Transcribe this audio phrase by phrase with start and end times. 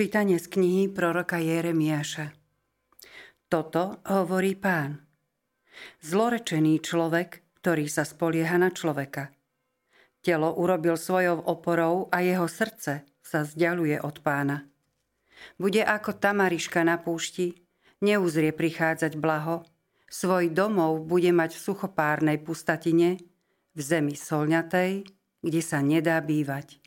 [0.00, 2.32] Čítanie z knihy proroka Jeremiáša.
[3.52, 5.04] Toto hovorí pán.
[6.00, 9.28] Zlorečený človek, ktorý sa spolieha na človeka.
[10.24, 14.64] Telo urobil svojou oporou a jeho srdce sa vzdialuje od pána.
[15.60, 17.60] Bude ako tamariška na púšti,
[18.00, 19.68] neuzrie prichádzať blaho,
[20.08, 23.20] svoj domov bude mať v suchopárnej pustatine,
[23.76, 25.04] v zemi solňatej,
[25.44, 26.79] kde sa nedá bývať.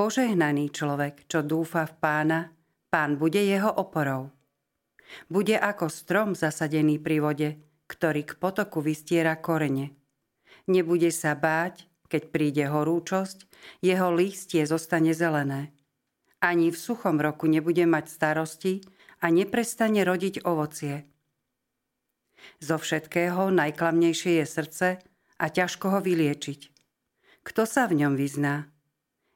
[0.00, 2.48] Požehnaný človek, čo dúfa v pána,
[2.88, 4.32] pán bude jeho oporou.
[5.28, 7.48] Bude ako strom zasadený pri vode,
[7.84, 9.92] ktorý k potoku vystiera korene.
[10.72, 13.44] Nebude sa báť, keď príde horúčosť,
[13.84, 15.76] jeho lístie zostane zelené.
[16.40, 18.80] Ani v suchom roku nebude mať starosti
[19.20, 21.04] a neprestane rodiť ovocie.
[22.56, 24.88] Zo všetkého najklamnejšie je srdce
[25.36, 26.60] a ťažko ho vyliečiť.
[27.44, 28.64] Kto sa v ňom vyzná?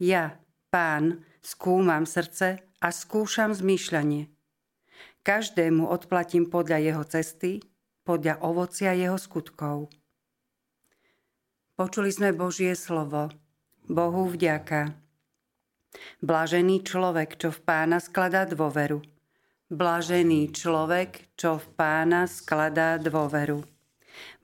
[0.00, 0.40] Ja,
[0.76, 4.28] Pán, skúmam srdce a skúšam zmýšľanie.
[5.24, 7.64] Každému odplatím podľa jeho cesty,
[8.04, 9.88] podľa ovocia jeho skutkov.
[11.80, 13.32] Počuli sme Božie slovo.
[13.88, 14.92] Bohu vďaka.
[16.20, 19.00] Blažený človek, čo v pána skladá dôveru.
[19.72, 23.64] Blažený človek, čo v pána skladá dôveru.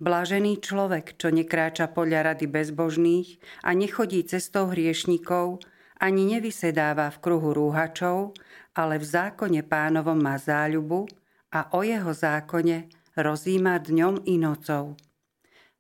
[0.00, 3.36] Blažený človek, čo nekráča podľa rady bezbožných
[3.68, 5.60] a nechodí cestou hriešnikov,
[6.02, 8.34] ani nevysedáva v kruhu rúhačov,
[8.74, 11.06] ale v zákone pánovom má záľubu
[11.54, 14.98] a o jeho zákone rozíma dňom i nocou.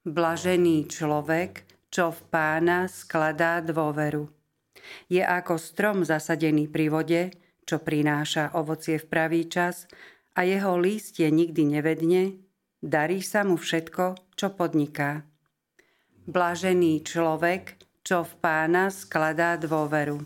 [0.06, 4.30] Blažený človek, čo v pána skladá dôveru.
[5.10, 7.22] Je ako strom zasadený pri vode,
[7.62, 9.86] čo prináša ovocie v pravý čas
[10.34, 12.42] a jeho lístie nikdy nevedne,
[12.82, 15.22] darí sa mu všetko, čo podniká.
[16.26, 20.22] Blažený človek, čo v pána skladá dôveru.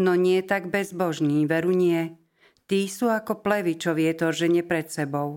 [0.00, 2.16] No nie tak bezbožný, veru nie.
[2.64, 5.36] Tí sú ako plevy, čo vietor žene pred sebou.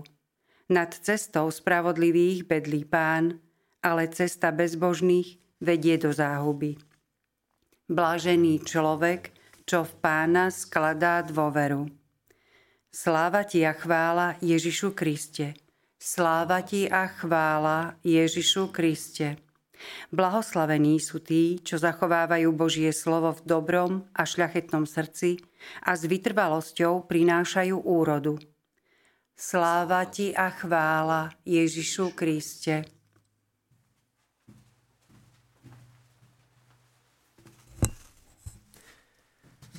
[0.72, 3.36] Nad cestou spravodlivých bedlí pán,
[3.84, 6.80] ale cesta bezbožných vedie do záhuby.
[7.92, 9.28] Blažený človek,
[9.68, 11.92] čo v pána skladá dôveru.
[12.88, 15.52] Sláva ti a chvála Ježišu Kriste.
[16.00, 19.36] Sláva ti a chvála Ježišu Kriste.
[20.14, 25.42] Blahoslavení sú tí, čo zachovávajú Božie slovo v dobrom a šľachetnom srdci
[25.84, 28.38] a s vytrvalosťou prinášajú úrodu.
[29.34, 32.86] Sláva ti a chvála Ježišu Kriste.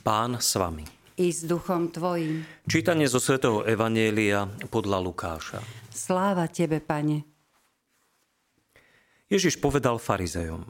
[0.05, 0.85] Pán s vami.
[1.17, 2.43] I s duchom tvojim.
[2.67, 5.63] Čítanie zo svätého Evanielia podľa Lukáša.
[5.89, 7.34] Sláva tebe, Pane.
[9.25, 10.69] Ježiš povedal farizejom.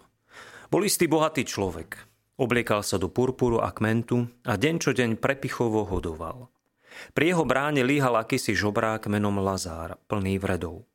[0.71, 1.99] Bol istý bohatý človek.
[2.39, 6.47] Obliekal sa do purpuru a kmentu a deň čo deň prepichovo hodoval.
[7.11, 10.87] Pri jeho bráne líhal akýsi žobrák menom Lazár, plný vredov.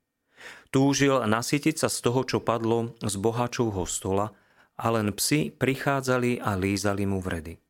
[0.73, 4.33] Túžil nasytiť sa z toho, čo padlo z bohačovho stola
[4.81, 7.61] a len psi prichádzali a lízali mu vredy.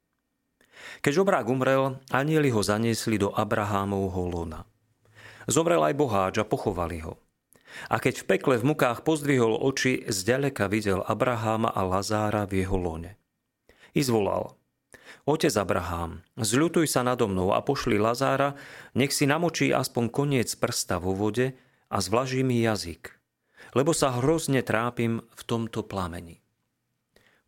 [1.02, 4.62] Keď žobrák umrel, anieli ho zaniesli do Abrahámovho lona.
[5.50, 7.18] Zomrel aj boháč a pochovali ho.
[7.88, 12.76] A keď v pekle v mukách pozdvihol oči, zďaleka videl Abraháma a Lazára v jeho
[12.76, 13.16] lone.
[13.94, 14.02] I.
[15.28, 18.56] Otec Abrahám, zľutuj sa nado mnou a pošli Lazára,
[18.96, 21.54] nech si namočí aspoň koniec prsta vo vode
[21.92, 23.14] a zvlaží mi jazyk,
[23.76, 26.40] lebo sa hrozne trápim v tomto plameni.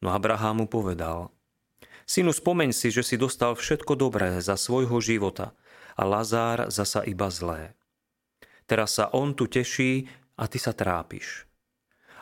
[0.04, 1.30] No Abrahám mu povedal,
[2.04, 5.56] synu spomeň si, že si dostal všetko dobré za svojho života
[5.96, 7.72] a Lazár zasa iba zlé.
[8.72, 10.08] Teraz sa on tu teší
[10.40, 11.44] a ty sa trápiš.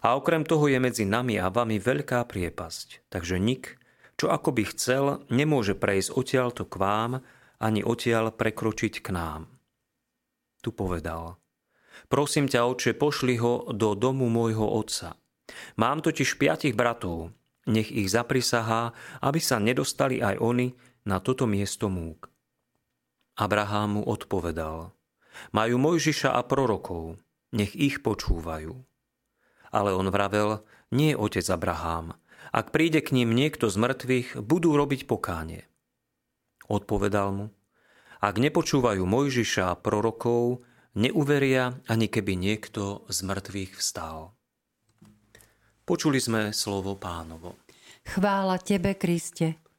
[0.03, 3.79] A okrem toho je medzi nami a vami veľká priepasť, takže nik,
[4.19, 7.13] čo ako by chcel, nemôže prejsť odtiaľto k vám,
[7.63, 9.47] ani odtiaľ prekročiť k nám.
[10.59, 11.39] Tu povedal,
[12.11, 15.15] prosím ťa, oče, pošli ho do domu môjho otca.
[15.79, 17.31] Mám totiž piatich bratov,
[17.71, 18.91] nech ich zaprisahá,
[19.23, 20.75] aby sa nedostali aj oni
[21.07, 22.27] na toto miesto múk.
[23.39, 24.91] Abraham mu odpovedal,
[25.51, 27.21] majú Mojžiša a prorokov,
[27.55, 28.77] nech ich počúvajú.
[29.71, 32.19] Ale on vravel, nie otec Abrahám,
[32.51, 35.71] ak príde k ním niekto z mŕtvych, budú robiť pokánie.
[36.67, 37.47] Odpovedal mu,
[38.21, 40.67] ak nepočúvajú Mojžiša a prorokov,
[40.99, 44.35] neuveria ani keby niekto z mŕtvych vstal.
[45.87, 47.59] Počuli sme slovo pánovo.
[48.07, 49.70] Chvála Tebe, Kriste.